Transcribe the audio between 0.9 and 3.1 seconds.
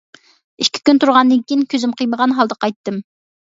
تۇرغاندىن كېيىن كۆزۈم قىيمىغان ھالدا قايتتىم.